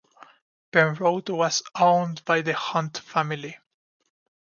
[0.71, 3.57] Penrod was owned by the Hunt family.